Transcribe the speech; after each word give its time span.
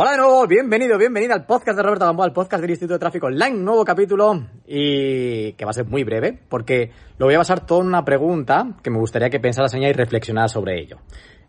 Hola 0.00 0.12
de 0.12 0.18
nuevo, 0.18 0.46
bienvenido, 0.46 0.96
bienvenida 0.96 1.34
al 1.34 1.44
podcast 1.44 1.76
de 1.76 1.82
Roberto 1.82 2.04
Gamboa, 2.04 2.26
al 2.26 2.32
podcast 2.32 2.60
del 2.60 2.70
Instituto 2.70 2.94
de 2.94 3.00
Tráfico 3.00 3.26
Online, 3.26 3.56
nuevo 3.56 3.84
capítulo 3.84 4.46
y 4.64 5.54
que 5.54 5.64
va 5.64 5.72
a 5.72 5.74
ser 5.74 5.86
muy 5.86 6.04
breve 6.04 6.38
porque 6.48 6.92
lo 7.18 7.26
voy 7.26 7.34
a 7.34 7.38
basar 7.38 7.66
todo 7.66 7.80
en 7.80 7.88
una 7.88 8.04
pregunta 8.04 8.76
que 8.80 8.90
me 8.90 8.98
gustaría 9.00 9.28
que 9.28 9.40
pensaras 9.40 9.74
en 9.74 9.80
ella 9.80 9.88
y 9.88 9.94
reflexionaras 9.94 10.52
sobre 10.52 10.80
ello. 10.80 10.98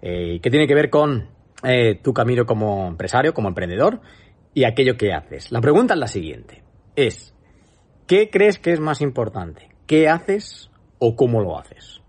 Eh, 0.01 0.39
que 0.41 0.49
tiene 0.49 0.65
que 0.65 0.73
ver 0.73 0.89
con 0.89 1.29
eh, 1.61 1.99
tu 2.01 2.11
camino 2.11 2.47
como 2.47 2.87
empresario, 2.87 3.35
como 3.35 3.49
emprendedor 3.49 4.01
y 4.55 4.63
aquello 4.63 4.97
que 4.97 5.13
haces. 5.13 5.51
La 5.51 5.61
pregunta 5.61 5.93
es 5.93 5.99
la 5.99 6.07
siguiente, 6.07 6.63
es, 6.95 7.35
¿qué 8.07 8.31
crees 8.31 8.57
que 8.57 8.71
es 8.71 8.79
más 8.79 9.01
importante? 9.01 9.69
¿Qué 9.85 10.09
haces 10.09 10.71
o 10.97 11.15
cómo 11.15 11.39
lo 11.39 11.59
haces? 11.59 12.01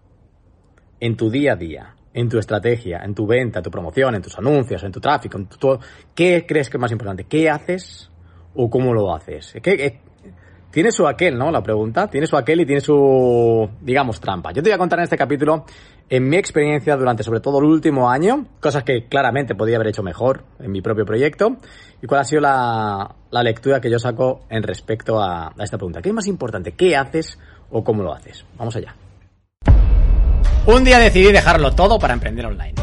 En 1.00 1.18
tu 1.18 1.28
día 1.28 1.52
a 1.52 1.56
día, 1.56 1.96
en 2.12 2.28
tu 2.28 2.38
estrategia, 2.38 3.00
en 3.04 3.14
tu 3.14 3.26
venta, 3.26 3.60
en 3.60 3.62
tu 3.62 3.70
promoción, 3.70 4.14
en 4.14 4.22
tus 4.22 4.36
anuncios, 4.38 4.82
en 4.82 4.92
tu 4.92 5.00
tráfico, 5.00 5.38
en 5.38 5.46
tu, 5.46 5.78
¿qué 6.14 6.44
crees 6.46 6.68
que 6.68 6.76
es 6.76 6.80
más 6.80 6.92
importante? 6.92 7.24
¿Qué 7.24 7.48
haces 7.48 8.10
o 8.54 8.68
cómo 8.68 8.92
lo 8.92 9.14
haces? 9.14 9.54
¿Qué, 9.62 10.00
tiene 10.70 10.92
su 10.92 11.06
aquel, 11.06 11.36
¿no? 11.36 11.50
La 11.50 11.62
pregunta. 11.62 12.06
Tiene 12.06 12.26
su 12.26 12.36
aquel 12.36 12.60
y 12.60 12.66
tiene 12.66 12.80
su, 12.80 13.68
digamos, 13.80 14.20
trampa. 14.20 14.52
Yo 14.52 14.62
te 14.62 14.70
voy 14.70 14.74
a 14.74 14.78
contar 14.78 15.00
en 15.00 15.04
este 15.04 15.16
capítulo, 15.16 15.64
en 16.08 16.28
mi 16.28 16.36
experiencia 16.36 16.96
durante 16.96 17.22
sobre 17.22 17.40
todo 17.40 17.58
el 17.58 17.64
último 17.64 18.08
año, 18.08 18.46
cosas 18.60 18.84
que 18.84 19.06
claramente 19.06 19.54
podía 19.54 19.76
haber 19.76 19.88
hecho 19.88 20.02
mejor 20.02 20.44
en 20.60 20.70
mi 20.70 20.80
propio 20.80 21.04
proyecto, 21.04 21.56
y 22.00 22.06
cuál 22.06 22.20
ha 22.20 22.24
sido 22.24 22.42
la, 22.42 23.14
la 23.30 23.42
lectura 23.42 23.80
que 23.80 23.90
yo 23.90 23.98
saco 23.98 24.42
en 24.48 24.62
respecto 24.62 25.20
a, 25.20 25.48
a 25.48 25.64
esta 25.64 25.76
pregunta. 25.76 26.00
¿Qué 26.00 26.10
es 26.10 26.14
más 26.14 26.28
importante? 26.28 26.72
¿Qué 26.72 26.96
haces 26.96 27.38
o 27.70 27.82
cómo 27.82 28.02
lo 28.02 28.14
haces? 28.14 28.44
Vamos 28.56 28.76
allá. 28.76 28.94
Un 30.66 30.84
día 30.84 30.98
decidí 30.98 31.32
dejarlo 31.32 31.72
todo 31.72 31.98
para 31.98 32.12
emprender 32.12 32.44
online. 32.44 32.74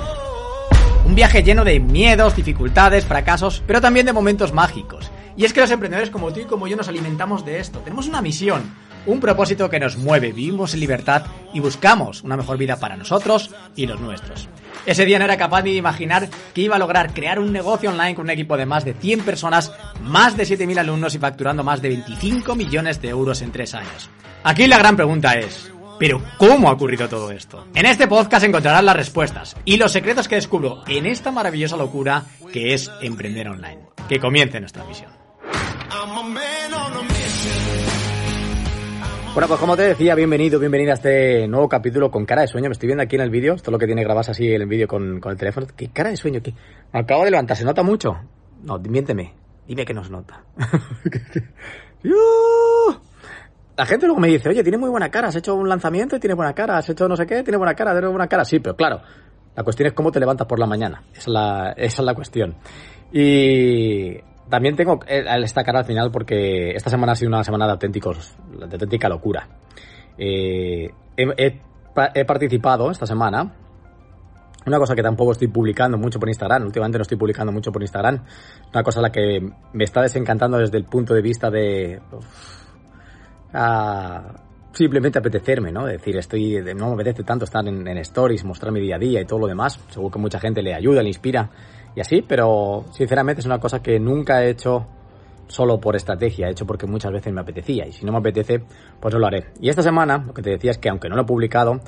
Un 1.05 1.13
viaje 1.13 1.44
lleno 1.44 1.63
de 1.63 1.80
miedos, 1.80 2.36
dificultades, 2.36 3.05
fracasos, 3.05 3.63
pero 3.67 3.80
también 3.80 4.08
de 4.08 4.13
momentos 4.13 4.52
mágicos. 4.52 5.12
Y 5.38 5.45
es 5.45 5.53
que 5.53 5.62
los 5.62 5.70
emprendedores 5.70 6.09
como 6.09 6.34
tú 6.34 6.40
y 6.40 6.45
como 6.45 6.67
yo 6.67 6.76
nos 6.76 6.88
alimentamos 6.88 7.45
de 7.45 7.59
esto. 7.59 7.80
Tenemos 7.80 8.08
una 8.08 8.22
misión, 8.22 8.64
un 9.06 9.19
propósito 9.19 9.69
que 9.69 9.80
nos 9.80 9.95
mueve, 9.95 10.34
vivimos 10.34 10.73
en 10.73 10.80
libertad 10.80 11.28
y 11.53 11.59
buscamos 11.59 12.23
una 12.23 12.36
mejor 12.36 12.58
vida 12.58 12.78
para 12.78 12.97
nosotros 12.97 13.52
y 13.75 13.86
los 13.86 14.02
nuestros. 14.02 14.50
Ese 14.88 15.06
día 15.06 15.19
no 15.19 15.25
era 15.25 15.38
capaz 15.38 15.62
ni 15.62 15.72
de 15.72 15.78
imaginar 15.78 16.28
que 16.56 16.62
iba 16.62 16.78
a 16.78 16.80
lograr 16.80 17.14
crear 17.14 17.39
un 17.39 17.53
negocio 17.53 17.91
online 17.91 18.16
con 18.16 18.25
un 18.25 18.31
equipo 18.31 18.58
de 18.58 18.66
más 18.66 18.86
de 18.86 18.95
100 18.95 19.22
personas, 19.22 19.72
más 20.02 20.36
de 20.36 20.45
7.000 20.45 20.80
alumnos 20.80 21.14
y 21.14 21.19
facturando 21.19 21.64
más 21.64 21.81
de 21.81 21.89
25 21.89 22.56
millones 22.56 23.00
de 23.02 23.09
euros 23.09 23.44
en 23.44 23.52
tres 23.52 23.75
años. 23.75 24.09
Aquí 24.44 24.66
la 24.66 24.78
gran 24.78 24.95
pregunta 24.95 25.34
es, 25.34 25.72
pero 26.00 26.22
¿cómo 26.38 26.70
ha 26.70 26.73
ocurrido 26.73 27.08
todo 27.08 27.31
esto? 27.31 27.66
En 27.73 27.86
este 27.86 28.08
podcast 28.08 28.45
encontrarás 28.45 28.84
las 28.84 28.95
respuestas 28.95 29.56
y 29.66 29.78
los 29.78 29.92
secretos 29.92 30.28
que 30.28 30.36
descubro 30.36 30.84
en 30.88 31.06
esta 31.06 31.31
maravillosa 31.31 31.78
locura 31.78 32.26
que 32.52 32.73
es 32.73 32.92
emprender 33.02 33.50
online. 33.50 33.80
Que 34.08 34.20
comience 34.20 34.59
nuestra 34.59 34.84
misión. 34.86 35.12
Bueno, 39.34 39.50
pues 39.50 39.59
como 39.59 39.78
te 39.78 39.84
decía, 39.84 40.16
bienvenido, 40.16 40.59
bienvenida 40.59 40.92
a 40.92 40.95
este 40.95 41.48
nuevo 41.48 41.70
capítulo 41.70 42.09
con 42.09 42.25
cara 42.25 42.42
de 42.42 42.48
sueño. 42.48 42.70
Me 42.70 42.73
estoy 42.73 42.88
viendo 42.88 43.03
aquí 43.03 43.18
en 43.18 43.22
el 43.22 43.30
vídeo, 43.30 43.53
esto 43.53 43.70
es 43.70 43.72
lo 43.72 43.78
que 43.78 43.86
tiene 43.86 44.03
grabas 44.03 44.30
así 44.30 44.48
el 44.52 44.66
vídeo 44.66 44.88
con, 44.88 45.20
con, 45.20 45.31
el 45.31 45.38
teléfono. 45.38 45.68
¿Qué 45.75 45.90
cara 45.90 46.09
de 46.09 46.18
sueño? 46.18 46.42
¿Qué? 46.42 46.56
Me 46.92 47.02
acabo 47.02 47.23
de 47.23 47.30
levantar, 47.30 47.56
¿se 47.56 47.64
nota 47.64 47.84
mucho? 47.84 48.18
No, 48.64 48.80
miénteme, 48.80 49.36
dime 49.68 49.86
que 49.86 49.94
no 49.94 50.03
se 50.03 50.09
nota. 50.09 50.44
la 53.78 53.86
gente 53.86 54.08
luego 54.08 54.20
me 54.20 54.28
dice, 54.28 54.50
oye, 54.50 54.64
tiene 54.64 54.78
muy 54.78 54.89
buena 54.89 55.09
cara, 55.09 55.28
has 55.28 55.36
hecho 55.36 55.53
un 55.53 55.70
lanzamiento 55.70 56.16
y 56.16 56.20
tiene 56.20 56.33
buena 56.33 56.53
cara, 56.53 56.78
has 56.78 56.89
hecho 56.89 57.08
no 57.08 57.16
sé 57.16 57.28
qué, 57.28 57.44
tiene 57.44 57.58
buena 57.58 57.75
cara, 57.75 57.92
tiene 57.92 58.08
buena 58.08 58.28
cara. 58.28 58.44
Sí, 58.44 58.59
pero 58.59 58.75
claro, 58.75 59.02
la 59.56 59.64
cuestión 59.64 59.88
es 59.88 59.94
cómo 59.94 60.11
te 60.11 60.19
levantas 60.19 60.47
por 60.47 60.58
la 60.58 60.66
mañana. 60.66 61.03
Esa 61.11 61.19
es 61.19 61.28
la, 61.28 61.73
es 61.78 62.00
la 62.00 62.16
cuestión. 62.16 62.56
Y 63.11 64.17
también 64.50 64.75
tengo 64.75 65.00
esta 65.08 65.64
cara 65.64 65.80
al 65.80 65.86
final 65.86 66.09
porque 66.11 66.72
esta 66.72 66.89
semana 66.89 67.11
ha 67.11 67.16
sido 67.16 67.30
una 67.30 67.44
semana 67.44 67.66
de 67.67 67.73
auténticos, 67.73 68.36
de 68.58 68.64
auténtica 68.66 69.09
locura. 69.09 69.47
Eh, 70.17 70.89
he, 71.16 71.62
he, 72.16 72.25
participado 72.25 72.90
esta 72.90 73.06
semana. 73.06 73.53
Una 74.66 74.79
cosa 74.79 74.96
que 74.96 75.03
tampoco 75.03 75.31
estoy 75.31 75.47
publicando 75.47 75.97
mucho 75.97 76.19
por 76.19 76.28
Instagram, 76.28 76.66
últimamente 76.66 76.97
no 76.97 77.03
estoy 77.03 77.18
publicando 77.18 77.53
mucho 77.53 77.72
por 77.72 77.81
Instagram. 77.81 78.25
Una 78.73 78.84
cosa 78.84 79.00
a 79.00 79.03
la 79.03 79.12
que 79.12 79.40
me 79.72 79.84
está 79.84 80.02
desencantando 80.02 80.57
desde 80.57 80.78
el 80.78 80.84
punto 80.84 81.13
de 81.13 81.22
vista 81.22 81.50
de 81.50 82.02
simplemente 84.74 85.19
apetecerme, 85.19 85.72
¿no? 85.72 85.85
Decir, 85.85 86.18
estoy, 86.18 86.62
no 86.75 86.88
me 86.88 86.94
apetece 86.94 87.24
tanto 87.24 87.46
estar 87.46 87.68
en, 87.68 87.88
en, 87.88 87.97
stories, 88.00 88.44
mostrar 88.44 88.72
mi 88.72 88.80
día 88.80 88.96
a 88.96 89.00
día 89.00 89.22
y 89.22 89.25
todo 89.25 89.40
lo 89.40 89.47
demás. 89.47 89.80
Seguro 89.90 90.12
que 90.12 90.19
mucha 90.19 90.40
gente 90.40 90.62
le 90.62 90.74
ayuda, 90.74 91.02
le 91.02 91.09
inspira 91.09 91.50
y 91.96 92.02
así, 92.02 92.22
pero 92.22 92.85
sinceramente 92.91 93.40
es 93.40 93.46
una 93.46 93.59
cosa 93.59 93.81
que 93.81 94.00
nunca 94.00 94.44
he 94.44 94.52
hecho 94.52 94.85
solo 95.47 95.80
por 95.80 95.96
estrategia, 95.96 96.47
he 96.47 96.52
hecho 96.52 96.66
porque 96.66 96.85
muchas 96.85 97.12
veces 97.12 97.34
me 97.34 97.41
apetecía 97.41 97.88
y 97.88 97.91
si 97.91 98.06
no 98.06 98.12
me 98.12 98.19
apetece, 98.19 98.62
pues 99.00 99.13
no 99.13 99.19
lo 99.19 99.28
haré. 99.28 99.46
Y 99.59 99.69
esta 99.69 99.81
semana, 99.81 100.24
lo 100.25 100.34
que 100.34 100.41
te 100.41 100.52
decía 100.52 100.72
es 100.72 100.78
que 100.78 100.90
aunque 100.90 101.09
no 101.09 101.16
lo 101.16 101.24
he 101.24 101.25
publicado, 101.25 101.79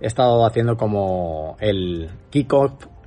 he 0.00 0.06
estado 0.06 0.46
haciendo 0.46 0.76
como 0.76 1.56
el 1.60 2.08
kick, 2.30 2.50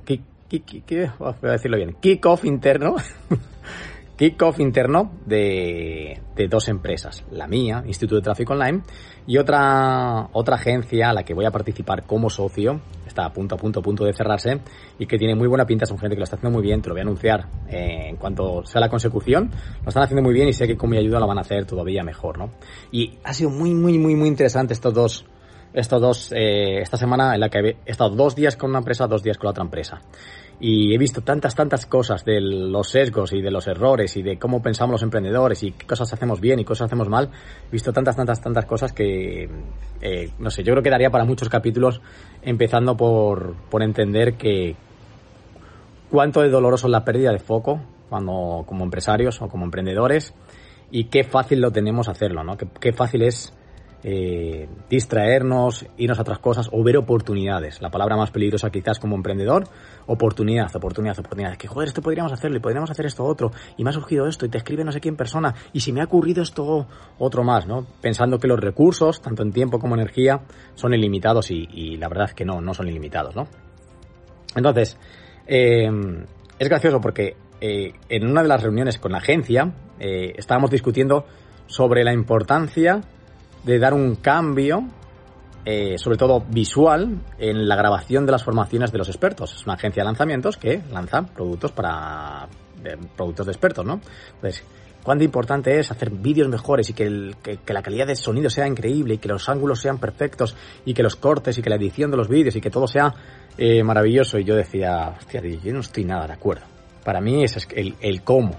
kick, 0.04 0.22
kick, 0.48 1.18
voy 1.18 1.34
a 1.42 1.52
decirlo 1.52 1.78
bien, 1.78 1.96
kickoff 2.00 2.44
interno 2.44 2.96
kickoff 4.22 4.60
interno 4.60 5.10
de, 5.26 6.20
dos 6.48 6.68
empresas, 6.68 7.24
la 7.32 7.48
mía, 7.48 7.82
Instituto 7.84 8.20
de 8.20 8.22
Tráfico 8.22 8.52
Online, 8.52 8.82
y 9.26 9.36
otra, 9.36 10.28
otra 10.32 10.54
agencia 10.54 11.10
a 11.10 11.12
la 11.12 11.24
que 11.24 11.34
voy 11.34 11.44
a 11.44 11.50
participar 11.50 12.04
como 12.06 12.30
socio, 12.30 12.80
está 13.04 13.24
a 13.24 13.32
punto, 13.32 13.56
a 13.56 13.58
punto, 13.58 13.80
a 13.80 13.82
punto 13.82 14.04
de 14.04 14.12
cerrarse, 14.12 14.60
y 14.96 15.06
que 15.06 15.18
tiene 15.18 15.34
muy 15.34 15.48
buena 15.48 15.66
pinta, 15.66 15.86
son 15.86 15.98
gente 15.98 16.14
que 16.14 16.20
lo 16.20 16.24
está 16.24 16.36
haciendo 16.36 16.56
muy 16.56 16.64
bien, 16.64 16.80
te 16.80 16.88
lo 16.88 16.94
voy 16.94 17.00
a 17.00 17.02
anunciar 17.02 17.48
eh, 17.68 18.10
en 18.10 18.16
cuanto 18.16 18.64
sea 18.64 18.80
la 18.80 18.88
consecución, 18.88 19.50
lo 19.82 19.88
están 19.88 20.04
haciendo 20.04 20.22
muy 20.22 20.34
bien 20.34 20.46
y 20.46 20.52
sé 20.52 20.68
que 20.68 20.76
con 20.76 20.90
mi 20.90 20.98
ayuda 20.98 21.18
lo 21.18 21.26
van 21.26 21.38
a 21.38 21.40
hacer 21.40 21.66
todavía 21.66 22.04
mejor, 22.04 22.38
¿no? 22.38 22.52
Y 22.92 23.18
ha 23.24 23.34
sido 23.34 23.50
muy, 23.50 23.74
muy, 23.74 23.98
muy, 23.98 24.14
muy 24.14 24.28
interesante 24.28 24.72
estos 24.72 24.94
dos, 24.94 25.24
estos 25.74 26.00
dos, 26.00 26.32
eh, 26.32 26.80
esta 26.80 26.96
semana 26.96 27.34
en 27.34 27.40
la 27.40 27.48
que 27.48 27.58
he 27.58 27.90
estado 27.90 28.10
dos 28.10 28.34
días 28.34 28.56
con 28.56 28.70
una 28.70 28.80
empresa, 28.80 29.06
dos 29.06 29.22
días 29.22 29.38
con 29.38 29.46
la 29.46 29.50
otra 29.50 29.64
empresa 29.64 30.00
y 30.64 30.94
he 30.94 30.98
visto 30.98 31.22
tantas, 31.22 31.56
tantas 31.56 31.86
cosas 31.86 32.24
de 32.24 32.40
los 32.40 32.88
sesgos 32.88 33.32
y 33.32 33.42
de 33.42 33.50
los 33.50 33.66
errores 33.66 34.16
y 34.16 34.22
de 34.22 34.38
cómo 34.38 34.62
pensamos 34.62 34.92
los 34.92 35.02
emprendedores 35.02 35.60
y 35.64 35.72
qué 35.72 35.86
cosas 35.86 36.12
hacemos 36.12 36.40
bien 36.40 36.60
y 36.60 36.64
cosas 36.64 36.86
hacemos 36.86 37.08
mal. 37.08 37.30
He 37.68 37.72
visto 37.72 37.92
tantas, 37.92 38.14
tantas, 38.14 38.40
tantas 38.40 38.64
cosas 38.64 38.92
que, 38.92 39.50
eh, 40.00 40.30
no 40.38 40.50
sé, 40.50 40.62
yo 40.62 40.72
creo 40.72 40.82
que 40.84 40.90
daría 40.90 41.10
para 41.10 41.24
muchos 41.24 41.48
capítulos, 41.48 42.00
empezando 42.42 42.96
por, 42.96 43.56
por 43.70 43.82
entender 43.82 44.34
que 44.34 44.76
cuánto 46.08 46.42
de 46.42 46.48
doloroso 46.48 46.86
es 46.86 46.92
la 46.92 47.04
pérdida 47.04 47.32
de 47.32 47.40
foco 47.40 47.80
cuando 48.08 48.62
como 48.64 48.84
empresarios 48.84 49.42
o 49.42 49.48
como 49.48 49.64
emprendedores 49.64 50.32
y 50.92 51.06
qué 51.06 51.24
fácil 51.24 51.60
lo 51.60 51.72
tenemos 51.72 52.08
hacerlo, 52.08 52.44
¿no? 52.44 52.56
Qué, 52.56 52.68
qué 52.78 52.92
fácil 52.92 53.22
es 53.22 53.52
eh, 54.04 54.68
distraernos, 54.88 55.86
irnos 55.96 56.18
a 56.18 56.22
otras 56.22 56.38
cosas 56.38 56.68
o 56.72 56.82
ver 56.82 56.96
oportunidades. 56.96 57.80
La 57.80 57.90
palabra 57.90 58.16
más 58.16 58.30
peligrosa 58.30 58.70
quizás 58.70 58.98
como 58.98 59.16
emprendedor, 59.16 59.64
oportunidad, 60.06 60.74
oportunidad, 60.74 61.18
oportunidad. 61.18 61.56
Que 61.56 61.68
joder, 61.68 61.88
esto 61.88 62.02
podríamos 62.02 62.32
hacerlo 62.32 62.56
y 62.56 62.60
podríamos 62.60 62.90
hacer 62.90 63.06
esto 63.06 63.24
otro 63.24 63.52
y 63.76 63.84
me 63.84 63.90
ha 63.90 63.92
surgido 63.92 64.26
esto 64.26 64.46
y 64.46 64.48
te 64.48 64.58
escribe 64.58 64.84
no 64.84 64.92
sé 64.92 65.00
quién 65.00 65.16
persona 65.16 65.54
y 65.72 65.80
si 65.80 65.92
me 65.92 66.00
ha 66.00 66.04
ocurrido 66.04 66.42
esto 66.42 66.86
otro 67.18 67.44
más, 67.44 67.66
¿no? 67.66 67.86
Pensando 68.00 68.38
que 68.38 68.48
los 68.48 68.60
recursos, 68.60 69.20
tanto 69.20 69.42
en 69.42 69.52
tiempo 69.52 69.78
como 69.78 69.94
energía, 69.94 70.42
son 70.74 70.94
ilimitados 70.94 71.50
y, 71.50 71.68
y 71.72 71.96
la 71.96 72.08
verdad 72.08 72.26
es 72.26 72.34
que 72.34 72.44
no, 72.44 72.60
no 72.60 72.74
son 72.74 72.88
ilimitados, 72.88 73.36
¿no? 73.36 73.46
Entonces, 74.54 74.98
eh, 75.46 75.88
es 76.58 76.68
gracioso 76.68 77.00
porque 77.00 77.36
eh, 77.60 77.92
en 78.08 78.26
una 78.26 78.42
de 78.42 78.48
las 78.48 78.62
reuniones 78.62 78.98
con 78.98 79.12
la 79.12 79.18
agencia 79.18 79.72
eh, 79.98 80.32
estábamos 80.36 80.70
discutiendo 80.70 81.26
sobre 81.66 82.04
la 82.04 82.12
importancia 82.12 83.00
de 83.64 83.78
dar 83.78 83.94
un 83.94 84.16
cambio, 84.16 84.84
eh, 85.64 85.96
sobre 85.98 86.16
todo 86.16 86.40
visual, 86.48 87.20
en 87.38 87.68
la 87.68 87.76
grabación 87.76 88.26
de 88.26 88.32
las 88.32 88.44
formaciones 88.44 88.92
de 88.92 88.98
los 88.98 89.08
expertos. 89.08 89.54
Es 89.54 89.64
una 89.64 89.74
agencia 89.74 90.02
de 90.02 90.06
lanzamientos 90.06 90.56
que 90.56 90.82
lanza 90.90 91.22
productos 91.22 91.72
para 91.72 92.48
de, 92.82 92.98
productos 93.16 93.46
de 93.46 93.52
expertos, 93.52 93.84
¿no? 93.84 94.00
Entonces, 94.34 94.64
cuánto 95.02 95.24
importante 95.24 95.78
es 95.78 95.90
hacer 95.90 96.10
vídeos 96.10 96.48
mejores 96.48 96.90
y 96.90 96.92
que, 96.92 97.04
el, 97.04 97.36
que, 97.42 97.58
que, 97.58 97.72
la 97.72 97.82
calidad 97.82 98.06
de 98.06 98.16
sonido 98.16 98.50
sea 98.50 98.66
increíble 98.66 99.14
y 99.14 99.18
que 99.18 99.28
los 99.28 99.48
ángulos 99.48 99.80
sean 99.80 99.98
perfectos 99.98 100.56
y 100.84 100.94
que 100.94 101.02
los 101.02 101.16
cortes 101.16 101.58
y 101.58 101.62
que 101.62 101.70
la 101.70 101.76
edición 101.76 102.10
de 102.10 102.16
los 102.16 102.28
vídeos 102.28 102.56
y 102.56 102.60
que 102.60 102.70
todo 102.70 102.86
sea 102.86 103.14
eh, 103.58 103.82
maravilloso. 103.82 104.38
Y 104.38 104.44
yo 104.44 104.54
decía, 104.54 105.14
hostia, 105.18 105.42
yo 105.42 105.72
no 105.72 105.80
estoy 105.80 106.04
nada 106.04 106.26
de 106.26 106.32
acuerdo. 106.32 106.66
Para 107.04 107.20
mí 107.20 107.42
es 107.44 107.68
el, 107.74 108.22
cómo. 108.22 108.56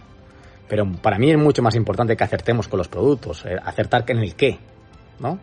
Pero 0.67 0.91
para 1.01 1.17
mí 1.17 1.31
es 1.31 1.37
mucho 1.37 1.61
más 1.61 1.75
importante 1.75 2.15
que 2.15 2.23
acertemos 2.23 2.67
con 2.67 2.77
los 2.77 2.87
productos, 2.87 3.45
eh, 3.45 3.55
acertar 3.63 4.03
en 4.07 4.19
el 4.19 4.35
qué, 4.35 4.59
¿no? 5.19 5.39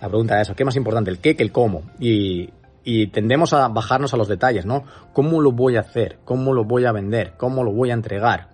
La 0.00 0.08
pregunta 0.08 0.36
es 0.36 0.48
eso, 0.48 0.54
¿qué 0.54 0.62
es 0.62 0.66
más 0.66 0.76
importante, 0.76 1.10
el 1.10 1.18
qué 1.18 1.36
que 1.36 1.42
el 1.42 1.52
cómo? 1.52 1.82
Y, 1.98 2.50
y 2.84 3.08
tendemos 3.08 3.52
a 3.52 3.68
bajarnos 3.68 4.14
a 4.14 4.16
los 4.16 4.28
detalles, 4.28 4.64
¿no? 4.64 4.84
¿Cómo 5.12 5.40
lo 5.40 5.52
voy 5.52 5.76
a 5.76 5.80
hacer? 5.80 6.18
¿Cómo 6.24 6.52
lo 6.54 6.64
voy 6.64 6.86
a 6.86 6.92
vender? 6.92 7.34
¿Cómo 7.36 7.62
lo 7.62 7.72
voy 7.72 7.90
a 7.90 7.94
entregar? 7.94 8.48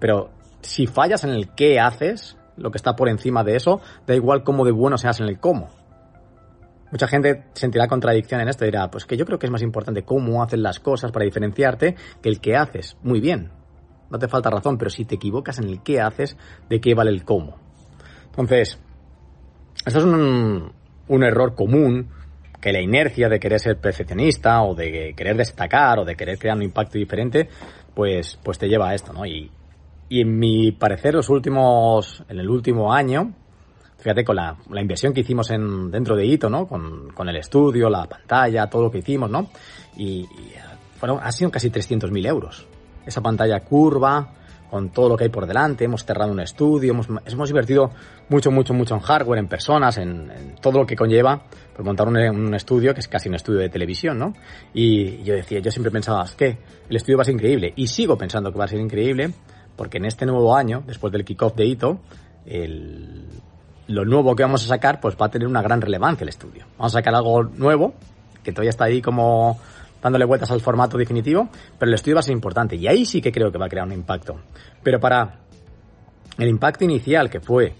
Pero 0.00 0.30
si 0.62 0.86
fallas 0.86 1.24
en 1.24 1.30
el 1.30 1.50
qué 1.50 1.78
haces, 1.78 2.36
lo 2.56 2.70
que 2.70 2.78
está 2.78 2.96
por 2.96 3.08
encima 3.08 3.44
de 3.44 3.56
eso, 3.56 3.80
da 4.06 4.14
igual 4.14 4.42
cómo 4.42 4.64
de 4.64 4.72
bueno 4.72 4.96
seas 4.96 5.20
en 5.20 5.28
el 5.28 5.38
cómo. 5.38 5.68
Mucha 6.90 7.08
gente 7.08 7.44
sentirá 7.54 7.88
contradicción 7.88 8.40
en 8.40 8.48
esto 8.48 8.64
y 8.64 8.68
dirá, 8.68 8.90
pues 8.90 9.04
que 9.04 9.16
yo 9.16 9.26
creo 9.26 9.38
que 9.38 9.46
es 9.46 9.52
más 9.52 9.62
importante 9.62 10.04
cómo 10.04 10.42
haces 10.42 10.60
las 10.60 10.78
cosas 10.78 11.10
para 11.10 11.24
diferenciarte 11.24 11.96
que 12.22 12.28
el 12.28 12.40
que 12.40 12.56
haces. 12.56 12.96
Muy 13.02 13.20
bien, 13.20 13.50
no 14.10 14.18
te 14.18 14.28
falta 14.28 14.50
razón, 14.50 14.78
pero 14.78 14.90
si 14.90 15.04
te 15.04 15.16
equivocas 15.16 15.58
en 15.58 15.68
el 15.68 15.82
qué 15.82 16.00
haces, 16.00 16.36
de 16.68 16.80
qué 16.80 16.94
vale 16.94 17.10
el 17.10 17.24
cómo. 17.24 17.56
Entonces, 18.26 18.78
esto 19.86 19.98
es 19.98 20.04
un, 20.04 20.72
un 21.08 21.22
error 21.22 21.54
común 21.54 22.08
que 22.60 22.72
la 22.72 22.80
inercia 22.80 23.28
de 23.28 23.38
querer 23.38 23.60
ser 23.60 23.78
perfeccionista 23.78 24.62
o 24.62 24.74
de 24.74 25.12
querer 25.14 25.36
destacar 25.36 25.98
o 25.98 26.04
de 26.04 26.16
querer 26.16 26.38
crear 26.38 26.56
un 26.56 26.62
impacto 26.62 26.96
diferente, 26.96 27.48
pues, 27.94 28.38
pues 28.42 28.58
te 28.58 28.68
lleva 28.68 28.88
a 28.88 28.94
esto, 28.94 29.12
¿no? 29.12 29.26
Y, 29.26 29.50
y 30.08 30.20
en 30.22 30.38
mi 30.38 30.72
parecer, 30.72 31.14
los 31.14 31.28
últimos, 31.28 32.24
en 32.26 32.38
el 32.38 32.48
último 32.48 32.90
año, 32.90 33.34
fíjate 33.98 34.24
con 34.24 34.36
la, 34.36 34.56
la 34.70 34.80
inversión 34.80 35.12
que 35.12 35.20
hicimos 35.20 35.50
en, 35.50 35.90
dentro 35.90 36.16
de 36.16 36.24
Hito, 36.24 36.48
¿no? 36.48 36.66
Con, 36.66 37.10
con, 37.10 37.28
el 37.28 37.36
estudio, 37.36 37.90
la 37.90 38.06
pantalla, 38.06 38.66
todo 38.66 38.84
lo 38.84 38.90
que 38.90 38.98
hicimos, 38.98 39.30
¿no? 39.30 39.50
Y, 39.96 40.20
y 40.20 40.52
fueron, 40.98 41.20
ha 41.22 41.30
sido 41.32 41.50
casi 41.50 41.68
300.000 41.68 42.26
euros. 42.26 42.66
Esa 43.04 43.20
pantalla 43.20 43.60
curva, 43.60 44.32
con 44.70 44.90
todo 44.90 45.08
lo 45.08 45.16
que 45.16 45.24
hay 45.24 45.30
por 45.30 45.46
delante, 45.46 45.84
hemos 45.84 46.04
cerrado 46.04 46.32
un 46.32 46.40
estudio, 46.40 46.92
hemos, 46.92 47.08
hemos 47.26 47.48
invertido 47.50 47.90
mucho, 48.28 48.50
mucho, 48.50 48.74
mucho 48.74 48.94
en 48.94 49.00
hardware, 49.00 49.38
en 49.38 49.48
personas, 49.48 49.98
en, 49.98 50.56
todo 50.60 50.80
lo 50.80 50.86
que 50.86 50.96
conlleva 50.96 51.42
por 51.74 51.84
montar 51.84 52.08
un, 52.08 52.16
un, 52.16 52.54
estudio 52.54 52.94
que 52.94 53.00
es 53.00 53.08
casi 53.08 53.28
un 53.28 53.34
estudio 53.34 53.60
de 53.60 53.68
televisión, 53.68 54.18
¿no? 54.18 54.32
Y 54.72 55.22
yo 55.22 55.34
decía, 55.34 55.60
yo 55.60 55.70
siempre 55.70 55.90
pensaba, 55.90 56.24
es 56.24 56.32
que 56.32 56.58
el 56.88 56.96
estudio 56.96 57.18
va 57.18 57.22
a 57.22 57.24
ser 57.24 57.34
increíble, 57.34 57.72
y 57.76 57.86
sigo 57.86 58.18
pensando 58.18 58.52
que 58.52 58.58
va 58.58 58.64
a 58.64 58.68
ser 58.68 58.80
increíble, 58.80 59.32
porque 59.76 59.98
en 59.98 60.06
este 60.06 60.26
nuevo 60.26 60.56
año, 60.56 60.82
después 60.86 61.12
del 61.12 61.24
kickoff 61.24 61.54
de 61.54 61.66
Ito, 61.66 62.00
el, 62.46 63.28
lo 63.88 64.04
nuevo 64.04 64.34
que 64.34 64.42
vamos 64.42 64.64
a 64.64 64.68
sacar, 64.68 65.00
pues 65.00 65.16
va 65.20 65.26
a 65.26 65.30
tener 65.30 65.48
una 65.48 65.62
gran 65.62 65.80
relevancia 65.80 66.24
el 66.24 66.28
estudio. 66.28 66.66
Vamos 66.78 66.94
a 66.94 66.98
sacar 66.98 67.14
algo 67.14 67.42
nuevo, 67.42 67.94
que 68.42 68.52
todavía 68.52 68.70
está 68.70 68.84
ahí 68.84 69.02
como 69.02 69.58
dándole 70.04 70.26
vueltas 70.26 70.50
al 70.50 70.60
formato 70.60 70.98
definitivo, 70.98 71.48
pero 71.78 71.88
el 71.88 71.94
estudio 71.94 72.16
va 72.16 72.20
a 72.20 72.22
ser 72.22 72.34
importante 72.34 72.76
y 72.76 72.86
ahí 72.86 73.06
sí 73.06 73.22
que 73.22 73.32
creo 73.32 73.50
que 73.50 73.56
va 73.56 73.64
a 73.64 73.68
crear 73.70 73.86
un 73.86 73.92
impacto. 73.94 74.38
Pero 74.82 75.00
para 75.00 75.40
el 76.36 76.46
impacto 76.46 76.84
inicial, 76.84 77.30
que 77.30 77.40
fue 77.40 77.74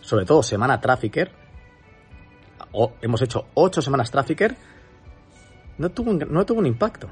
sobre 0.00 0.26
todo 0.26 0.42
semana 0.42 0.80
Trafficker, 0.80 1.30
hemos 3.00 3.22
hecho 3.22 3.46
ocho 3.54 3.80
semanas 3.80 4.10
Trafficker, 4.10 4.56
no 5.78 5.90
tuvo 5.90 6.10
un, 6.10 6.18
no 6.28 6.44
tuvo 6.44 6.58
un 6.58 6.66
impacto. 6.66 7.08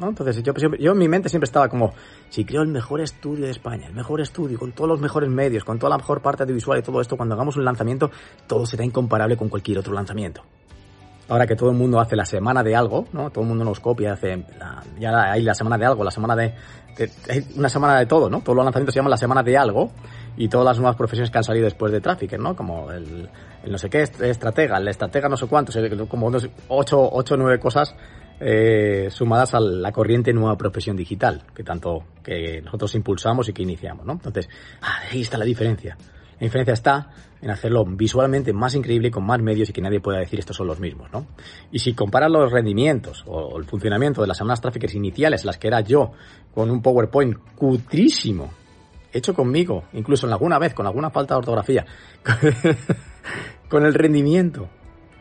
Entonces 0.00 0.40
yo, 0.44 0.54
yo 0.54 0.92
en 0.92 0.98
mi 0.98 1.08
mente 1.08 1.28
siempre 1.28 1.46
estaba 1.46 1.68
como, 1.68 1.92
si 2.28 2.44
creo 2.44 2.62
el 2.62 2.68
mejor 2.68 3.00
estudio 3.00 3.46
de 3.46 3.50
España, 3.50 3.88
el 3.88 3.92
mejor 3.92 4.20
estudio, 4.20 4.56
con 4.56 4.70
todos 4.70 4.88
los 4.88 5.00
mejores 5.00 5.28
medios, 5.28 5.64
con 5.64 5.80
toda 5.80 5.90
la 5.90 5.96
mejor 5.98 6.22
parte 6.22 6.44
audiovisual 6.44 6.78
y 6.78 6.82
todo 6.82 7.00
esto, 7.00 7.16
cuando 7.16 7.34
hagamos 7.34 7.56
un 7.56 7.64
lanzamiento, 7.64 8.10
todo 8.46 8.64
será 8.66 8.84
incomparable 8.84 9.36
con 9.36 9.48
cualquier 9.48 9.78
otro 9.78 9.92
lanzamiento 9.92 10.44
ahora 11.30 11.46
que 11.46 11.54
todo 11.54 11.70
el 11.70 11.76
mundo 11.76 12.00
hace 12.00 12.16
la 12.16 12.26
semana 12.26 12.62
de 12.62 12.74
algo, 12.74 13.06
¿no? 13.12 13.30
Todo 13.30 13.42
el 13.42 13.48
mundo 13.48 13.64
nos 13.64 13.78
copia, 13.78 14.14
hace 14.14 14.44
la, 14.58 14.82
ya 14.98 15.32
hay 15.32 15.42
la 15.42 15.54
semana 15.54 15.78
de 15.78 15.86
algo, 15.86 16.02
la 16.02 16.10
semana 16.10 16.34
de, 16.34 16.54
hay 17.28 17.46
una 17.56 17.68
semana 17.68 17.98
de 18.00 18.06
todo, 18.06 18.28
¿no? 18.28 18.40
Todos 18.40 18.56
los 18.56 18.64
lanzamientos 18.64 18.92
se 18.92 18.98
llaman 18.98 19.12
la 19.12 19.16
semana 19.16 19.42
de 19.44 19.56
algo 19.56 19.92
y 20.36 20.48
todas 20.48 20.66
las 20.66 20.78
nuevas 20.78 20.96
profesiones 20.96 21.30
que 21.30 21.38
han 21.38 21.44
salido 21.44 21.64
después 21.64 21.92
de 21.92 22.00
Trafficker, 22.00 22.40
¿no? 22.40 22.56
Como 22.56 22.90
el, 22.90 23.28
el 23.62 23.72
no 23.72 23.78
sé 23.78 23.88
qué, 23.88 24.02
estratega, 24.02 24.78
el 24.78 24.88
estratega 24.88 25.28
no 25.28 25.36
sé 25.36 25.46
cuántos, 25.46 25.78
como 26.08 26.26
unos 26.26 26.48
ocho, 26.66 27.08
ocho, 27.12 27.36
nueve 27.36 27.60
cosas 27.60 27.94
eh, 28.40 29.06
sumadas 29.10 29.54
a 29.54 29.60
la 29.60 29.92
corriente 29.92 30.32
nueva 30.32 30.56
profesión 30.56 30.96
digital, 30.96 31.44
que 31.54 31.62
tanto 31.62 32.06
que 32.24 32.60
nosotros 32.60 32.92
impulsamos 32.96 33.48
y 33.48 33.52
que 33.52 33.62
iniciamos, 33.62 34.04
¿no? 34.04 34.14
Entonces, 34.14 34.48
ah, 34.82 35.02
ahí 35.12 35.20
está 35.20 35.38
la 35.38 35.44
diferencia. 35.44 35.96
La 36.40 36.46
diferencia 36.46 36.72
está 36.72 37.10
en 37.42 37.50
hacerlo 37.50 37.84
visualmente 37.84 38.54
más 38.54 38.74
increíble 38.74 39.10
con 39.10 39.24
más 39.24 39.40
medios 39.42 39.68
y 39.68 39.72
que 39.74 39.82
nadie 39.82 40.00
pueda 40.00 40.18
decir 40.18 40.38
estos 40.38 40.56
son 40.56 40.66
los 40.66 40.80
mismos, 40.80 41.12
¿no? 41.12 41.26
Y 41.70 41.80
si 41.80 41.92
comparas 41.92 42.30
los 42.30 42.50
rendimientos 42.50 43.24
o 43.26 43.58
el 43.58 43.64
funcionamiento 43.64 44.22
de 44.22 44.26
las 44.26 44.38
semanas 44.38 44.62
tráficas 44.62 44.94
iniciales, 44.94 45.44
las 45.44 45.58
que 45.58 45.68
era 45.68 45.82
yo, 45.82 46.12
con 46.54 46.70
un 46.70 46.80
PowerPoint 46.80 47.36
cutrísimo, 47.54 48.50
hecho 49.12 49.34
conmigo, 49.34 49.84
incluso 49.92 50.26
en 50.26 50.32
alguna 50.32 50.58
vez 50.58 50.72
con 50.72 50.86
alguna 50.86 51.10
falta 51.10 51.34
de 51.34 51.38
ortografía, 51.40 51.84
con 53.68 53.84
el 53.84 53.92
rendimiento 53.92 54.66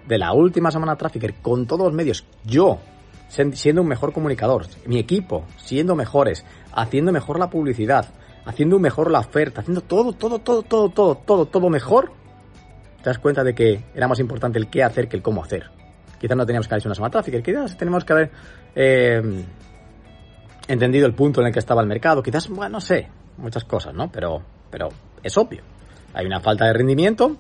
de 0.07 0.17
la 0.17 0.31
última 0.31 0.71
semana 0.71 0.95
Trafficker, 0.95 1.35
con 1.41 1.67
todos 1.67 1.87
los 1.87 1.93
medios, 1.93 2.25
yo 2.45 2.79
siendo 3.27 3.81
un 3.81 3.87
mejor 3.87 4.13
comunicador, 4.13 4.67
mi 4.85 4.99
equipo 4.99 5.45
siendo 5.57 5.95
mejores, 5.95 6.45
haciendo 6.71 7.11
mejor 7.11 7.39
la 7.39 7.49
publicidad, 7.49 8.13
haciendo 8.49 8.79
mejor 8.79 9.11
la 9.11 9.19
oferta, 9.19 9.61
haciendo 9.61 9.81
todo, 9.81 10.11
todo, 10.13 10.39
todo, 10.39 10.63
todo, 10.63 10.89
todo, 10.89 11.15
todo, 11.15 11.45
todo 11.45 11.69
mejor, 11.69 12.11
te 12.97 13.09
das 13.09 13.19
cuenta 13.19 13.43
de 13.43 13.53
que 13.53 13.85
era 13.93 14.07
más 14.07 14.19
importante 14.19 14.57
el 14.57 14.69
qué 14.69 14.83
hacer 14.83 15.07
que 15.07 15.15
el 15.15 15.21
cómo 15.21 15.43
hacer. 15.43 15.69
Quizás 16.19 16.35
no 16.35 16.45
teníamos 16.47 16.67
que 16.67 16.73
haber 16.73 16.81
hecho 16.81 16.89
una 16.89 16.95
semana 16.95 17.11
Trafficker, 17.11 17.43
quizás 17.43 17.77
tenemos 17.77 18.03
que 18.03 18.13
haber 18.13 18.31
eh, 18.75 19.45
entendido 20.67 21.05
el 21.05 21.13
punto 21.13 21.41
en 21.41 21.47
el 21.47 21.53
que 21.53 21.59
estaba 21.59 21.81
el 21.81 21.87
mercado, 21.87 22.23
quizás, 22.23 22.49
bueno, 22.49 22.69
no 22.69 22.81
sé, 22.81 23.07
muchas 23.37 23.63
cosas, 23.65 23.93
¿no? 23.93 24.11
Pero, 24.11 24.41
pero 24.71 24.89
es 25.21 25.37
obvio. 25.37 25.61
Hay 26.15 26.25
una 26.25 26.39
falta 26.39 26.65
de 26.65 26.73
rendimiento 26.73 27.37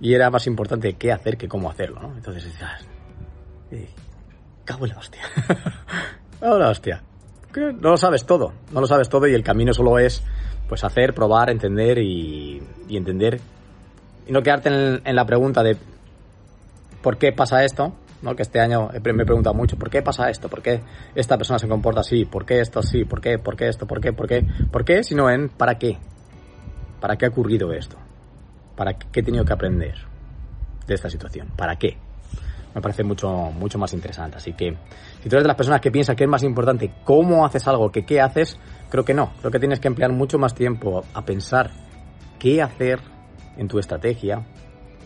y 0.00 0.14
era 0.14 0.30
más 0.30 0.48
importante 0.48 0.94
qué 0.94 1.12
hacer 1.12 1.36
que 1.36 1.46
cómo 1.46 1.70
hacerlo, 1.70 2.00
¿no? 2.00 2.16
Entonces, 2.16 2.52
eh, 3.70 3.88
cago 4.64 4.84
en 4.84 4.92
la 4.92 4.98
hostia. 4.98 5.22
cago 6.40 6.58
la 6.58 6.70
hostia 6.70 7.02
no 7.56 7.90
lo 7.90 7.96
sabes 7.96 8.24
todo, 8.24 8.52
no 8.72 8.80
lo 8.80 8.86
sabes 8.86 9.08
todo 9.08 9.26
y 9.26 9.34
el 9.34 9.42
camino 9.42 9.72
solo 9.72 9.98
es 9.98 10.22
pues 10.70 10.84
hacer, 10.84 11.14
probar, 11.14 11.50
entender 11.50 11.98
y, 11.98 12.62
entender 12.88 13.40
y 14.24 14.30
no 14.30 14.40
quedarte 14.40 14.68
en, 14.68 15.02
en, 15.04 15.16
la 15.16 15.24
pregunta 15.24 15.64
de 15.64 15.76
por 17.02 17.18
qué 17.18 17.32
pasa 17.32 17.64
esto, 17.64 17.92
¿no? 18.22 18.36
que 18.36 18.42
este 18.42 18.60
año 18.60 18.88
me 18.92 19.22
he 19.24 19.26
preguntado 19.26 19.52
mucho, 19.52 19.76
¿por 19.76 19.90
qué 19.90 20.00
pasa 20.00 20.30
esto? 20.30 20.48
¿Por 20.48 20.62
qué 20.62 20.80
esta 21.16 21.36
persona 21.36 21.58
se 21.58 21.66
comporta 21.66 22.02
así? 22.02 22.24
¿Por 22.24 22.46
qué 22.46 22.60
esto 22.60 22.78
así? 22.78 23.04
¿Por 23.04 23.20
qué? 23.20 23.36
¿Por 23.36 23.56
qué 23.56 23.66
esto? 23.66 23.88
¿Por 23.88 24.00
qué? 24.00 24.12
¿Por 24.12 24.28
qué? 24.28 24.46
¿Por 24.70 24.84
qué? 24.84 25.02
Sino 25.02 25.28
en 25.28 25.48
¿para 25.48 25.76
qué? 25.76 25.98
¿Para 27.00 27.16
qué 27.16 27.26
ha 27.26 27.30
ocurrido 27.30 27.72
esto? 27.72 27.96
¿Para 28.76 28.94
qué 28.94 29.18
he 29.18 29.22
tenido 29.24 29.44
que 29.44 29.52
aprender 29.52 29.96
de 30.86 30.94
esta 30.94 31.10
situación? 31.10 31.48
¿Para 31.56 31.74
qué? 31.74 31.98
Me 32.74 32.80
parece 32.80 33.02
mucho, 33.02 33.28
mucho 33.28 33.78
más 33.78 33.92
interesante. 33.92 34.36
Así 34.36 34.52
que 34.52 34.76
si 35.22 35.28
tú 35.28 35.36
eres 35.36 35.44
de 35.44 35.48
las 35.48 35.56
personas 35.56 35.80
que 35.80 35.90
piensan 35.90 36.16
que 36.16 36.24
es 36.24 36.30
más 36.30 36.42
importante 36.42 36.92
cómo 37.04 37.44
haces 37.44 37.66
algo 37.68 37.90
que 37.90 38.04
qué 38.04 38.20
haces, 38.20 38.58
creo 38.88 39.04
que 39.04 39.14
no. 39.14 39.32
Creo 39.40 39.50
que 39.50 39.58
tienes 39.58 39.80
que 39.80 39.88
emplear 39.88 40.12
mucho 40.12 40.38
más 40.38 40.54
tiempo 40.54 41.04
a 41.14 41.24
pensar 41.24 41.70
qué 42.38 42.62
hacer 42.62 43.00
en 43.56 43.68
tu 43.68 43.78
estrategia, 43.78 44.46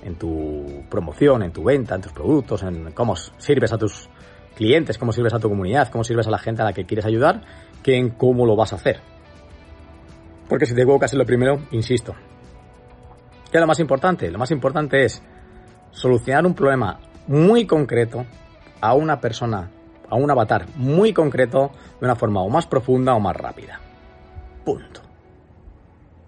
en 0.03 0.17
tu 0.17 0.85
promoción, 0.91 1.43
en 1.43 1.53
tu 1.53 1.65
venta, 1.65 1.95
en 1.95 2.03
tus 2.03 2.13
productos, 2.13 2.63
en 2.63 2.93
cómo 2.93 3.17
sirves 3.17 3.73
a 3.73 3.79
tus 3.79 4.09
clientes, 4.55 4.99
cómo 4.99 5.13
sirves 5.13 5.35
a 5.35 5.39
tu 5.39 5.49
comunidad, 5.49 5.89
cómo 5.89 6.05
sirves 6.05 6.27
a 6.27 6.31
la 6.31 6.39
gente 6.39 6.63
a 6.63 6.67
la 6.67 6.73
que 6.73 6.85
quieres 6.85 7.07
ayudar, 7.07 7.43
que 7.83 7.97
en 7.97 8.11
cómo 8.11 8.47
lo 8.47 8.57
vas 8.57 8.73
a 8.73 8.77
hacer. 8.77 9.01
Porque 10.49 10.67
si 10.67 10.75
te 10.75 10.83
equivocas 10.83 11.13
en 11.13 11.19
lo 11.19 11.25
primero, 11.25 11.61
insisto, 11.71 12.15
¿qué 13.51 13.59
es 13.59 13.61
lo 13.61 13.67
más 13.67 13.81
importante? 13.81 14.31
Lo 14.31 14.39
más 14.39 14.51
importante 14.51 15.05
es 15.05 15.23
solucionar 15.91 16.45
un 16.47 16.55
problema 16.55 17.01
muy 17.27 17.67
concreto 17.67 18.27
a 18.81 18.95
una 18.95 19.21
persona, 19.21 19.71
a 20.09 20.17
un 20.17 20.31
avatar 20.31 20.67
muy 20.77 21.13
concreto 21.13 21.71
de 22.01 22.07
una 22.07 22.17
forma 22.17 22.43
o 22.43 22.49
más 22.49 22.67
profunda 22.67 23.15
o 23.15 23.21
más 23.21 23.37
rápida. 23.37 23.81
Punto. 24.65 25.01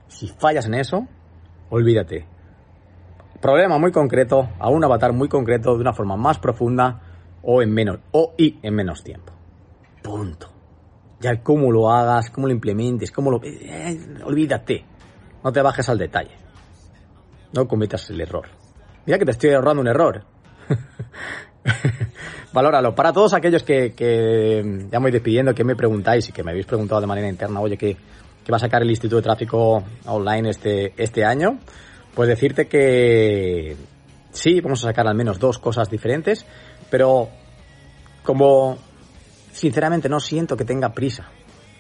Si 0.09 0.29
fallas 0.29 0.67
en 0.67 0.75
eso, 0.75 1.07
olvídate. 1.71 2.27
Problema 3.41 3.79
muy 3.79 3.93
concreto 3.93 4.49
a 4.59 4.71
un 4.71 4.83
avatar 4.85 5.13
muy 5.13 5.29
concreto 5.29 5.75
de 5.75 5.81
una 5.81 5.93
forma 5.93 6.17
más 6.17 6.39
profunda 6.39 7.01
o 7.43 7.63
en 7.63 7.73
menos 7.73 7.99
o 8.13 8.35
y 8.37 8.59
en 8.63 8.75
menos 8.75 9.03
tiempo. 9.03 9.33
Punto. 10.03 10.49
Ya 11.21 11.43
cómo 11.43 11.73
lo 11.73 11.91
hagas, 11.91 12.31
cómo 12.31 12.47
lo 12.47 12.53
implementes, 12.53 13.11
cómo 13.11 13.31
lo 13.31 13.41
eh, 13.43 13.99
olvídate. 14.25 14.85
No 15.43 15.53
te 15.53 15.63
bajes 15.63 15.89
al 15.89 15.99
detalle. 15.99 16.33
No 17.53 17.67
cometas 17.69 18.09
el 18.11 18.21
error. 18.21 18.49
Mira 19.07 19.19
que 19.19 19.25
te 19.25 19.31
estoy 19.31 19.51
ahorrando 19.51 19.81
un 19.81 19.89
error. 19.89 20.25
Valóralo. 22.53 22.95
Para 22.95 23.13
todos 23.13 23.35
aquellos 23.35 23.63
que, 23.63 23.93
que 23.95 24.63
ya 24.91 24.99
me 24.99 25.05
voy 25.05 25.13
despidiendo, 25.13 25.55
que 25.55 25.65
me 25.65 25.77
preguntáis 25.77 26.29
y 26.29 26.33
que 26.33 26.43
me 26.43 26.51
habéis 26.51 26.67
preguntado 26.67 27.01
de 27.01 27.07
manera 27.07 27.29
interna, 27.29 27.61
oye, 27.61 27.77
¿qué, 27.77 27.97
va 28.51 28.57
a 28.57 28.61
sacar 28.61 28.83
el 28.83 28.91
Instituto 28.91 29.17
de 29.17 29.23
Tráfico 29.23 29.83
Online 30.07 30.51
este, 30.51 30.93
este 30.97 31.25
año? 31.25 31.59
Pues 32.15 32.29
decirte 32.29 32.67
que 32.67 33.77
sí, 34.31 34.61
vamos 34.61 34.85
a 34.85 34.89
sacar 34.89 35.07
al 35.07 35.15
menos 35.15 35.39
dos 35.39 35.59
cosas 35.59 35.91
diferentes, 35.91 36.47
pero 36.91 37.29
como 38.23 38.79
sinceramente 39.53 40.09
no 40.09 40.21
siento 40.21 40.57
que 40.57 40.65
tenga 40.65 40.93
prisa, 40.93 41.29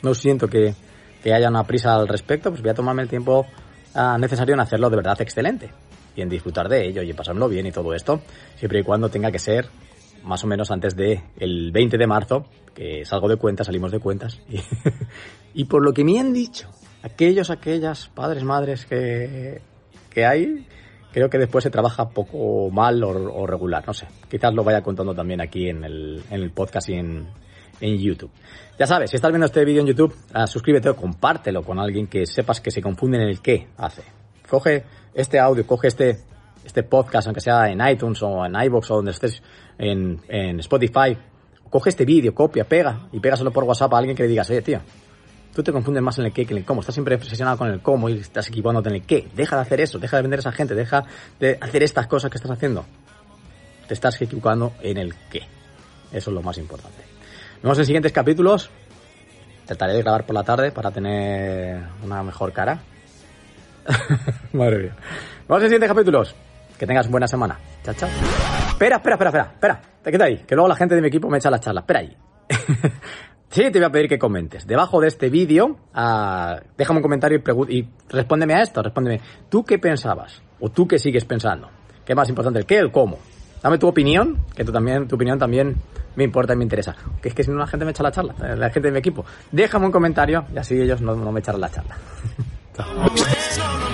no 0.02 0.14
siento 0.14 0.49
que, 0.49 0.75
que 1.23 1.33
haya 1.33 1.49
una 1.49 1.64
prisa 1.64 1.95
al 1.95 2.09
respecto, 2.09 2.50
pues 2.50 2.62
voy 2.62 2.71
a 2.71 2.75
tomarme 2.75 3.02
el 3.02 3.09
tiempo 3.09 3.47
uh, 3.95 4.19
necesario 4.19 4.55
en 4.55 4.61
hacerlo 4.61 4.90
de 4.90 4.97
verdad 4.97 5.21
excelente 5.21 5.71
y 6.16 6.23
en 6.23 6.28
disfrutar 6.28 6.68
de 6.68 6.88
ello 6.88 7.02
y 7.02 7.11
en 7.11 7.16
pasármelo 7.16 7.49
bien 7.49 7.66
y 7.66 7.73
todo 7.73 7.94
esto, 7.94 8.20
siempre 8.56 8.80
y 8.80 8.82
cuando 8.82 9.08
tenga 9.08 9.30
que 9.30 9.38
ser 9.38 9.66
más 10.25 10.42
o 10.42 10.46
menos 10.46 10.70
antes 10.70 10.96
de 10.96 11.23
el 11.38 11.70
20 11.70 11.96
de 11.96 12.06
marzo, 12.06 12.46
que 12.75 13.04
salgo 13.04 13.28
de 13.28 13.37
cuentas, 13.37 13.66
salimos 13.66 13.92
de 13.92 14.00
cuentas. 14.00 14.40
Y, 15.54 15.64
por 15.64 15.82
lo 15.82 15.94
que 15.94 16.04
me 16.04 16.20
han 16.20 16.35
dicho, 16.35 16.68
aquellos, 17.02 17.49
aquellas 17.49 18.08
padres, 18.08 18.44
madres 18.44 18.85
que, 18.85 19.62
que 20.11 20.26
hay, 20.26 20.66
creo 21.12 21.30
que 21.30 21.38
después 21.38 21.64
se 21.64 21.70
trabaja 21.70 22.11
poco 22.11 22.70
mal 22.70 23.02
o, 23.02 23.46
regular, 23.46 23.82
no 23.87 23.94
sé. 23.94 24.06
Quizás 24.28 24.52
lo 24.52 24.64
vaya 24.64 24.82
contando 24.82 25.14
también 25.14 25.40
aquí 25.40 25.70
en 25.70 25.82
el, 25.82 26.23
en 26.30 26.42
el 26.42 26.50
podcast 26.50 26.90
y 26.90 26.96
en, 26.96 27.26
en 27.80 27.96
YouTube. 27.96 28.30
Ya 28.78 28.87
sabes, 28.87 29.08
si 29.08 29.16
estás 29.16 29.30
viendo 29.30 29.46
este 29.46 29.64
vídeo 29.64 29.80
en 29.80 29.87
YouTube, 29.87 30.14
uh, 30.35 30.46
suscríbete 30.46 30.90
o 30.90 30.96
compártelo 30.96 31.62
con 31.62 31.78
alguien 31.78 32.06
que 32.06 32.26
sepas 32.26 32.61
que 32.61 32.70
se 32.70 32.82
confunde 32.82 33.16
en 33.16 33.28
el 33.28 33.40
qué 33.40 33.68
hace. 33.78 34.02
Coge 34.49 34.85
este 35.15 35.38
audio, 35.38 35.67
coge 35.67 35.88
este, 35.88 36.19
este 36.65 36.83
podcast, 36.83 37.26
aunque 37.29 37.41
sea 37.41 37.69
en 37.71 37.81
iTunes 37.87 38.23
o 38.23 38.45
en 38.45 38.55
iVoox 38.55 38.91
o 38.91 38.97
donde 38.97 39.12
estés 39.12 39.43
en, 39.79 40.21
en 40.29 40.61
Spotify, 40.61 41.17
coge 41.71 41.91
este 41.91 42.05
vídeo, 42.05 42.35
copia, 42.35 42.65
pega 42.65 43.09
y 43.12 43.21
pégaselo 43.21 43.53
por 43.53 43.65
WhatsApp 43.65 43.93
a 43.95 43.99
alguien 43.99 44.17
que 44.17 44.23
le 44.23 44.29
digas, 44.29 44.49
oye, 44.50 44.62
tío, 44.62 44.81
tú 45.55 45.62
te 45.62 45.73
confundes 45.73 46.03
más 46.03 46.19
en 46.19 46.26
el 46.26 46.33
qué 46.33 46.45
que 46.45 46.53
en 46.53 46.59
el 46.59 46.65
cómo. 46.65 46.81
Estás 46.81 46.95
siempre 46.95 47.15
obsesionado 47.15 47.57
con 47.57 47.69
el 47.69 47.81
cómo 47.81 48.09
y 48.09 48.19
estás 48.19 48.49
equivocándote 48.49 48.91
en 48.91 48.97
el 48.97 49.03
qué. 49.03 49.29
Deja 49.35 49.57
de 49.57 49.62
hacer 49.62 49.81
eso, 49.81 49.99
deja 49.99 50.17
de 50.17 50.23
vender 50.23 50.38
a 50.38 50.41
esa 50.41 50.53
gente, 50.53 50.75
deja 50.75 51.05
de 51.41 51.59
hacer 51.61 51.83
estas 51.83 52.07
cosas 52.07 52.31
que 52.31 52.37
estás 52.37 52.50
haciendo. 52.50 52.85
Te 53.88 53.95
estás 53.95 54.21
equivocando 54.21 54.75
en 54.83 54.99
el 54.99 55.15
qué. 55.31 55.41
Eso 56.12 56.31
es 56.31 56.35
lo 56.35 56.43
más 56.43 56.59
importante. 56.59 56.99
Nos 57.57 57.62
vemos 57.62 57.79
en 57.79 57.87
siguientes 57.87 58.12
capítulos. 58.12 58.71
Trataré 59.65 59.95
de 59.95 60.03
grabar 60.03 60.26
por 60.26 60.35
la 60.35 60.45
tarde 60.45 60.71
para 60.73 60.91
tener 60.91 61.83
una 62.05 62.23
mejor 62.23 62.53
cara. 62.53 62.81
Madre 64.52 64.78
mía. 64.78 64.97
Nos 64.97 65.49
vemos 65.49 65.62
en 65.62 65.69
siguientes 65.69 65.88
capítulos. 65.88 66.35
Que 66.78 66.87
tengas 66.87 67.09
buena 67.11 67.26
semana. 67.26 67.59
Chao, 67.83 67.95
chao. 67.95 68.09
Espera, 68.69 68.97
espera, 68.97 69.14
espera, 69.14 69.31
espera. 69.31 69.50
Espera. 69.55 69.83
Te 70.02 70.12
queda 70.12 70.25
ahí. 70.26 70.38
Que 70.47 70.55
luego 70.55 70.69
la 70.69 70.76
gente 70.76 70.95
de 70.95 71.00
mi 71.00 71.09
equipo 71.09 71.28
me 71.28 71.38
echa 71.38 71.50
la 71.50 71.59
charla. 71.59 71.81
Espera 71.81 72.00
ahí. 72.00 72.16
Sí, 73.49 73.62
te 73.71 73.78
voy 73.78 73.85
a 73.87 73.90
pedir 73.90 74.09
que 74.09 74.19
comentes. 74.19 74.66
Debajo 74.66 75.00
de 75.00 75.09
este 75.09 75.31
vídeo, 75.31 75.78
uh, 75.95 76.61
déjame 76.76 76.99
un 76.99 77.02
comentario 77.02 77.40
y, 77.69 77.78
y 77.78 77.88
respóndeme 78.09 78.55
a 78.55 78.62
esto, 78.62 78.83
respóndeme. 78.83 79.21
¿Tú 79.49 79.64
qué 79.64 79.78
pensabas? 79.78 80.43
¿O 80.61 80.69
tú 80.69 80.87
qué 80.87 80.99
sigues 80.99 81.25
pensando? 81.25 81.71
¿Qué 82.05 82.12
es 82.12 82.16
más 82.16 82.28
importante, 82.28 82.59
el 82.59 82.66
qué 82.66 82.78
el 82.78 82.90
cómo? 82.90 83.19
Dame 83.62 83.78
tu 83.78 83.88
opinión, 83.88 84.45
que 84.55 84.64
tú 84.64 84.73
también, 84.73 85.09
tu 85.09 85.16
opinión 85.16 85.38
también 85.38 85.76
me 86.16 86.25
importa 86.25 86.52
y 86.52 86.57
me 86.57 86.64
interesa. 86.64 86.95
Que 87.23 87.31
es 87.31 87.35
que 87.35 87.45
si 87.45 87.50
no 87.50 87.57
la 87.57 87.66
gente 87.66 87.85
me 87.85 87.93
echa 87.93 88.02
la 88.02 88.11
charla, 88.11 88.35
eh, 88.43 88.57
la 88.57 88.69
gente 88.71 88.88
de 88.88 88.93
mi 88.93 88.99
equipo. 88.99 89.25
Déjame 89.50 89.87
un 89.87 89.93
comentario 89.93 90.45
y 90.55 90.59
así 90.59 90.81
ellos 90.81 91.00
no, 91.00 91.14
no 91.14 91.33
me 91.33 91.40
echarán 91.40 91.61
la 91.61 91.71
charla. 91.71 91.97
Tá. 92.76 93.86